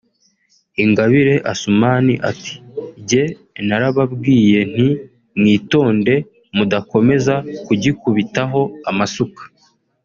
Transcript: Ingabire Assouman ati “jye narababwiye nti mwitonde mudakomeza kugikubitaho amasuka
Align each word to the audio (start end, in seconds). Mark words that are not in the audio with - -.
Ingabire 0.83 1.35
Assouman 1.51 2.07
ati 2.29 2.53
“jye 3.09 3.23
narababwiye 3.67 4.59
nti 4.71 4.89
mwitonde 5.39 6.13
mudakomeza 6.55 7.35
kugikubitaho 7.65 8.61
amasuka 8.89 9.43